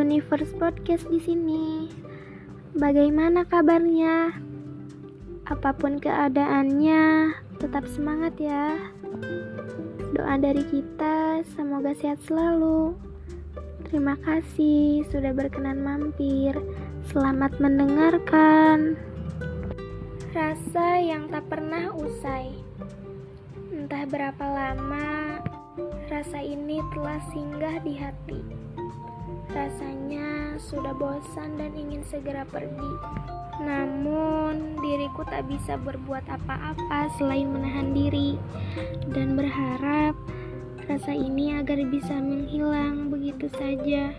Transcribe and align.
Universe 0.00 0.56
Podcast 0.56 1.04
di 1.12 1.20
sini. 1.20 1.84
Bagaimana 2.72 3.44
kabarnya? 3.44 4.32
Apa 5.44 5.76
pun 5.76 6.00
keadaannya, 6.00 7.36
tetap 7.60 7.84
semangat 7.84 8.32
ya. 8.40 8.80
Doa 10.16 10.40
dari 10.40 10.64
kita 10.64 11.44
semoga 11.52 11.92
sehat 11.92 12.24
selalu. 12.24 12.96
Terima 13.84 14.16
kasih 14.24 15.04
sudah 15.12 15.36
berkenan 15.36 15.84
mampir. 15.84 16.56
Selamat 17.12 17.60
mendengarkan. 17.60 18.96
Rasa 20.32 20.96
yang 20.96 21.28
tak 21.28 21.44
pernah 21.52 21.92
usai. 21.92 22.56
Entah 23.68 24.08
berapa 24.08 24.44
lama 24.48 25.44
rasa 26.08 26.40
ini 26.40 26.80
telah 26.96 27.20
singgah 27.30 27.76
di 27.84 27.94
hati. 28.00 28.40
Rasanya 29.50 30.54
sudah 30.62 30.94
bosan 30.94 31.58
dan 31.58 31.74
ingin 31.74 32.06
segera 32.06 32.46
pergi. 32.46 32.94
Namun, 33.60 34.78
diriku 34.78 35.26
tak 35.26 35.50
bisa 35.50 35.74
berbuat 35.74 36.22
apa-apa 36.30 37.10
selain 37.18 37.50
menahan 37.50 37.90
diri 37.90 38.38
dan 39.10 39.34
berharap 39.34 40.14
rasa 40.86 41.12
ini 41.12 41.58
agar 41.58 41.82
bisa 41.90 42.14
menghilang 42.14 43.10
begitu 43.10 43.50
saja. 43.58 44.14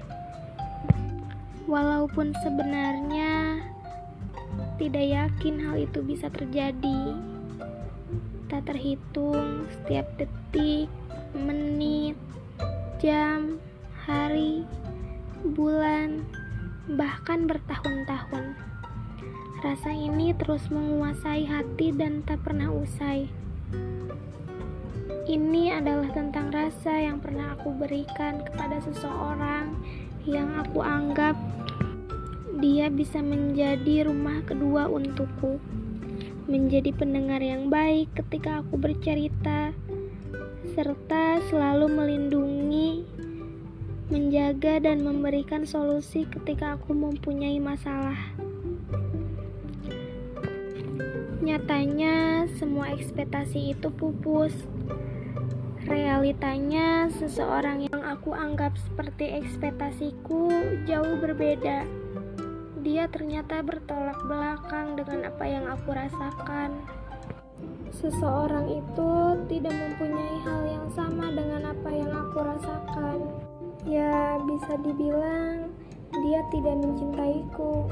Walaupun 1.63 2.35
sebenarnya 2.43 3.63
tidak 4.75 5.05
yakin 5.07 5.55
hal 5.63 5.75
itu 5.79 6.03
bisa 6.03 6.27
terjadi. 6.27 7.15
Tak 8.51 8.67
terhitung 8.67 9.63
setiap 9.79 10.11
detik, 10.19 10.91
menit, 11.31 12.19
jam, 12.99 13.57
bulan, 15.61 16.25
bahkan 16.97 17.45
bertahun-tahun. 17.45 18.57
Rasa 19.61 19.93
ini 19.93 20.33
terus 20.33 20.73
menguasai 20.73 21.45
hati 21.45 21.93
dan 21.93 22.25
tak 22.25 22.41
pernah 22.41 22.73
usai. 22.73 23.29
Ini 25.29 25.77
adalah 25.77 26.09
tentang 26.17 26.49
rasa 26.49 26.97
yang 26.97 27.21
pernah 27.21 27.53
aku 27.53 27.77
berikan 27.77 28.41
kepada 28.41 28.81
seseorang 28.81 29.77
yang 30.25 30.49
aku 30.57 30.81
anggap 30.81 31.37
dia 32.57 32.89
bisa 32.89 33.21
menjadi 33.21 34.09
rumah 34.09 34.41
kedua 34.41 34.89
untukku, 34.89 35.61
menjadi 36.49 36.89
pendengar 36.89 37.37
yang 37.37 37.69
baik 37.69 38.09
ketika 38.17 38.65
aku 38.65 38.81
bercerita, 38.81 39.77
serta 40.73 41.37
selalu 41.53 41.85
melindungi 41.85 43.10
menjaga 44.11 44.83
dan 44.83 45.07
memberikan 45.07 45.63
solusi 45.63 46.27
ketika 46.27 46.75
aku 46.75 46.91
mempunyai 46.91 47.63
masalah. 47.63 48.19
Nyatanya, 51.39 52.45
semua 52.59 52.91
ekspektasi 52.91 53.71
itu 53.71 53.87
pupus. 53.87 54.51
Realitanya, 55.87 57.07
seseorang 57.07 57.87
yang 57.87 58.03
aku 58.03 58.35
anggap 58.35 58.75
seperti 58.75 59.31
ekspektasiku 59.31 60.51
jauh 60.83 61.15
berbeda. 61.23 61.87
Dia 62.83 63.07
ternyata 63.07 63.63
bertolak 63.63 64.19
belakang 64.27 64.99
dengan 64.99 65.31
apa 65.31 65.45
yang 65.47 65.65
aku 65.71 65.87
rasakan. 65.95 66.83
Seseorang 67.95 68.75
itu 68.75 69.11
tidak 69.47 69.71
mempunyai 69.71 70.35
hal 70.43 70.61
yang 70.67 70.87
sama 70.91 71.31
dengan 71.31 71.71
apa 71.71 71.89
yang 71.95 72.11
aku 72.11 72.37
rasakan. 72.43 73.50
Ya, 73.81 74.37
bisa 74.45 74.77
dibilang 74.77 75.73
dia 76.21 76.45
tidak 76.53 76.75
mencintaiku. 76.85 77.89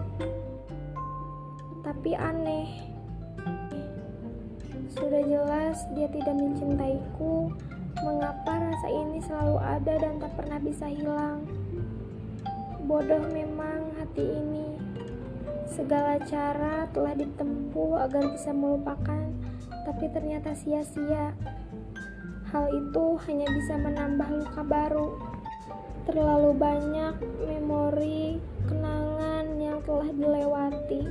Tapi 1.81 2.13
aneh. 2.13 2.69
Sudah 4.94 5.25
jelas 5.25 5.81
dia 5.97 6.05
tidak 6.13 6.38
mencintaiku. 6.38 7.50
Mengapa 8.05 8.69
rasa 8.69 8.88
ini 8.94 9.17
selalu 9.25 9.57
ada 9.57 9.94
dan 9.97 10.22
tak 10.22 10.38
pernah 10.38 10.61
bisa 10.61 10.85
hilang? 10.85 11.50
Bodoh 12.85 13.25
memang 13.33 13.89
hati 13.97 14.29
ini. 14.29 14.77
Segala 15.73 16.21
cara 16.21 16.85
telah 16.94 17.17
ditempuh 17.17 17.97
agar 17.97 18.29
bisa 18.29 18.53
melupakan, 18.53 19.25
tapi 19.89 20.06
ternyata 20.13 20.53
sia-sia. 20.53 21.33
Hal 22.53 22.66
itu 22.77 23.17
hanya 23.25 23.47
bisa 23.57 23.73
menambah 23.77 24.29
luka 24.41 24.61
baru 24.66 25.28
terlalu 26.09 26.57
banyak 26.57 27.13
memori 27.45 28.41
kenangan 28.65 29.45
yang 29.61 29.77
telah 29.85 30.09
dilewati. 30.09 31.03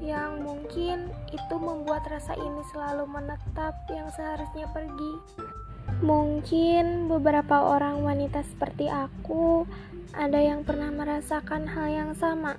Yang 0.00 0.32
mungkin 0.40 0.96
itu 1.28 1.54
membuat 1.60 2.08
rasa 2.08 2.32
ini 2.40 2.62
selalu 2.72 3.04
menetap 3.04 3.76
yang 3.92 4.08
seharusnya 4.16 4.64
pergi. 4.72 5.14
Mungkin 6.00 7.12
beberapa 7.12 7.76
orang 7.76 8.00
wanita 8.00 8.40
seperti 8.48 8.88
aku 8.88 9.68
ada 10.16 10.40
yang 10.40 10.64
pernah 10.64 10.88
merasakan 10.88 11.68
hal 11.68 11.88
yang 11.92 12.12
sama. 12.16 12.56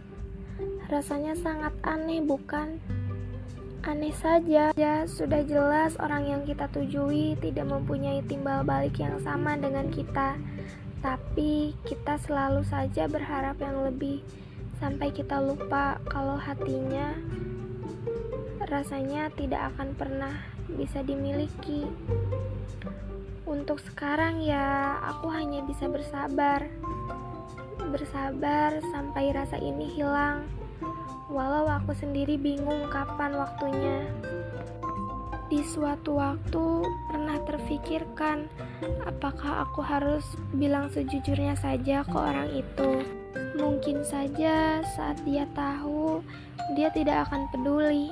Rasanya 0.86 1.34
sangat 1.34 1.74
aneh 1.82 2.22
bukan? 2.22 2.78
Aneh 3.86 4.14
saja 4.14 4.70
ya 4.78 4.96
sudah 5.10 5.42
jelas 5.48 5.98
orang 5.98 6.30
yang 6.30 6.42
kita 6.46 6.70
tujui 6.70 7.40
tidak 7.42 7.66
mempunyai 7.66 8.22
timbal 8.26 8.62
balik 8.62 9.00
yang 9.00 9.18
sama 9.24 9.56
dengan 9.56 9.88
kita 9.88 10.36
tapi 11.02 11.78
kita 11.86 12.18
selalu 12.22 12.66
saja 12.66 13.06
berharap 13.06 13.58
yang 13.62 13.86
lebih 13.86 14.26
sampai 14.78 15.10
kita 15.10 15.42
lupa 15.42 15.98
kalau 16.10 16.38
hatinya 16.38 17.18
rasanya 18.68 19.32
tidak 19.34 19.72
akan 19.74 19.96
pernah 19.96 20.36
bisa 20.76 21.00
dimiliki. 21.02 21.88
Untuk 23.48 23.80
sekarang 23.80 24.44
ya, 24.44 25.00
aku 25.08 25.32
hanya 25.32 25.64
bisa 25.64 25.88
bersabar. 25.88 26.68
Bersabar 27.88 28.76
sampai 28.92 29.32
rasa 29.32 29.56
ini 29.56 29.88
hilang. 29.96 30.44
Walau 31.32 31.64
aku 31.72 31.96
sendiri 31.96 32.36
bingung 32.36 32.92
kapan 32.92 33.40
waktunya. 33.40 34.04
Di 35.48 35.64
suatu 35.64 36.20
waktu 36.20 36.84
pernah 37.08 37.40
terfikirkan 37.48 38.52
apakah 39.08 39.64
aku 39.64 39.80
harus 39.80 40.28
bilang 40.52 40.92
sejujurnya 40.92 41.56
saja 41.56 42.04
ke 42.04 42.18
orang 42.20 42.52
itu. 42.52 43.00
Mungkin 43.56 44.04
saja 44.04 44.84
saat 44.84 45.24
dia 45.24 45.48
tahu 45.56 46.20
dia 46.76 46.92
tidak 46.92 47.32
akan 47.32 47.48
peduli. 47.48 48.12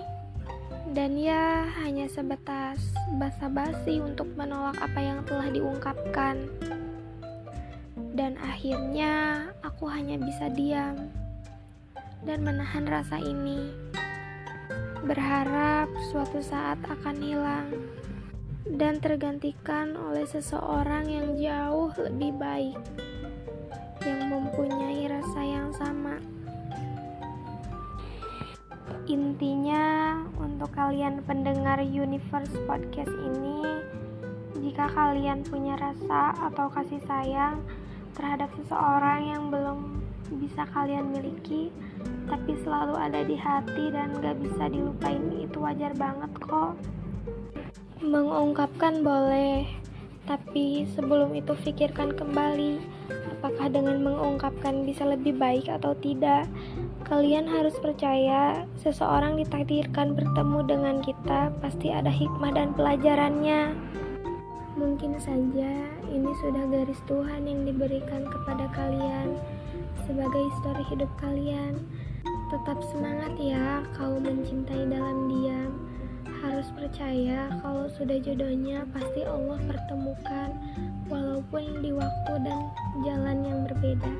Dan 0.96 1.20
ya 1.20 1.68
hanya 1.84 2.08
sebatas 2.08 2.80
basa-basi 3.20 4.00
untuk 4.00 4.32
menolak 4.40 4.80
apa 4.80 5.00
yang 5.04 5.20
telah 5.28 5.52
diungkapkan. 5.52 6.48
Dan 8.16 8.40
akhirnya 8.40 9.44
aku 9.60 9.92
hanya 9.92 10.16
bisa 10.16 10.48
diam 10.56 11.12
dan 12.24 12.48
menahan 12.48 12.88
rasa 12.88 13.20
ini 13.20 13.76
berharap 15.06 15.86
suatu 16.10 16.42
saat 16.42 16.82
akan 16.82 17.16
hilang 17.22 17.70
dan 18.66 18.98
tergantikan 18.98 19.94
oleh 19.94 20.26
seseorang 20.26 21.06
yang 21.06 21.38
jauh 21.38 21.94
lebih 22.02 22.34
baik, 22.42 22.80
yang 24.02 24.26
mempunyai 24.34 25.06
rasa 25.06 25.42
yang 25.46 25.70
sama. 25.78 26.18
Intinya, 29.06 30.18
untuk 30.42 30.74
kalian 30.74 31.22
pendengar 31.30 31.78
Universe 31.86 32.58
Podcast 32.66 33.14
ini, 33.14 33.62
jika 34.66 34.90
kalian 34.90 35.46
punya 35.46 35.78
rasa 35.78 36.34
atau 36.50 36.66
kasih 36.74 36.98
sayang 37.06 37.62
terhadap 38.18 38.50
seseorang 38.58 39.30
yang 39.30 39.54
belum 39.54 40.02
bisa 40.42 40.66
kalian 40.74 41.14
miliki, 41.14 41.70
tapi 42.26 42.58
selalu 42.66 42.96
ada 42.98 43.22
di 43.22 43.38
hati 43.38 43.94
dan 43.94 44.18
gak 44.22 44.38
bisa 44.42 44.70
dilupain 44.70 45.22
itu 45.38 45.58
wajar 45.62 45.94
banget 45.98 46.32
kok. 46.42 46.74
Mengungkapkan 48.02 49.02
boleh, 49.02 49.66
tapi 50.26 50.90
sebelum 50.98 51.38
itu 51.38 51.54
pikirkan 51.62 52.18
kembali 52.18 52.82
apakah 53.38 53.70
dengan 53.70 54.02
mengungkapkan 54.02 54.82
bisa 54.82 55.06
lebih 55.06 55.38
baik 55.38 55.70
atau 55.70 55.94
tidak. 56.02 56.50
Kalian 57.06 57.46
harus 57.46 57.78
percaya 57.78 58.66
seseorang 58.82 59.38
ditakdirkan 59.38 60.18
bertemu 60.18 60.60
dengan 60.66 60.96
kita 61.06 61.54
pasti 61.62 61.94
ada 61.94 62.10
hikmah 62.10 62.58
dan 62.58 62.74
pelajarannya. 62.74 63.78
Mungkin 64.76 65.22
saja 65.22 65.72
ini 66.10 66.32
sudah 66.42 66.66
garis 66.74 67.00
Tuhan 67.06 67.46
yang 67.46 67.62
diberikan 67.64 68.26
kepada 68.26 68.66
kalian 68.74 69.38
sebagai 70.10 70.42
histori 70.50 70.84
hidup 70.90 71.12
kalian. 71.22 71.86
Tetap 72.46 72.78
semangat 72.94 73.34
ya 73.42 73.82
kalau 73.98 74.22
mencintai 74.22 74.86
dalam 74.86 75.26
diam. 75.26 75.74
Harus 76.46 76.70
percaya 76.78 77.50
kalau 77.66 77.90
sudah 77.90 78.22
jodohnya 78.22 78.86
pasti 78.94 79.26
Allah 79.26 79.58
pertemukan 79.66 80.54
walaupun 81.10 81.82
di 81.82 81.90
waktu 81.90 82.34
dan 82.46 82.70
jalan 83.02 83.38
yang 83.42 83.60
berbeda. 83.66 84.12